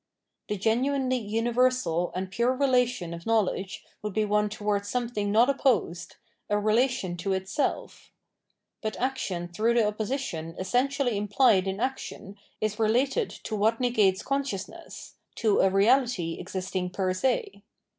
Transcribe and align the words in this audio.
The 0.47 0.57
genuinely 0.57 1.17
universal 1.19 2.11
and 2.15 2.31
pure 2.31 2.53
relation 2.55 3.13
of 3.13 3.27
knowledge 3.27 3.85
would 4.01 4.13
be 4.13 4.25
one 4.25 4.49
towards 4.49 4.89
soraetbing 4.91 5.27
not 5.27 5.47
op 5.47 5.59
posed, 5.59 6.15
a 6.49 6.57
relation 6.57 7.15
to 7.17 7.33
itself. 7.33 8.11
But 8.81 8.97
action 8.99 9.47
througb. 9.47 9.75
tbe 9.75 9.83
oppo 9.93 10.07
sition 10.11 10.59
essentially 10.59 11.17
impbed 11.19 11.67
in 11.67 11.79
action 11.79 12.35
is 12.59 12.79
related 12.79 13.29
to 13.43 13.55
wbat 13.55 13.79
negates 13.79 14.23
consciousness, 14.23 15.17
to 15.35 15.59
a 15.59 15.69
reality 15.69 16.37
existing 16.39 16.89
per 16.89 17.13
se. 17.13 17.61